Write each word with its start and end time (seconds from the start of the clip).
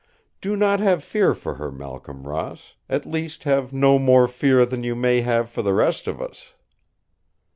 Do 0.41 0.55
not 0.55 0.79
have 0.79 1.03
fear 1.03 1.35
for 1.35 1.53
her, 1.57 1.71
Malcolm 1.71 2.23
Ross; 2.27 2.73
at 2.89 3.05
least 3.05 3.43
have 3.43 3.71
no 3.71 3.99
more 3.99 4.27
fear 4.27 4.65
than 4.65 4.83
you 4.83 4.95
may 4.95 5.21
have 5.21 5.47
for 5.51 5.61
the 5.61 5.75
rest 5.75 6.07
of 6.07 6.19
us!" 6.19 6.55